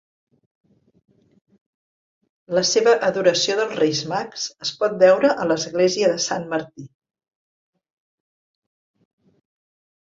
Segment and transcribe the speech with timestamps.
[2.59, 6.91] La seva "adoració dels Reis Mags" es pot veure a l'església de Sant Martí.